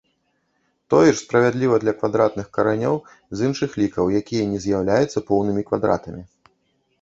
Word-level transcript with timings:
Тое 0.93 1.09
ж 1.09 1.17
справядліва 1.23 1.75
для 1.83 1.93
квадратных 1.99 2.47
каранёў 2.59 2.95
з 3.37 3.51
іншых 3.51 3.77
лікаў, 3.83 4.09
якія 4.21 4.49
не 4.55 4.59
з'яўляюцца 4.65 5.25
поўнымі 5.31 5.61
квадратамі. 5.69 6.23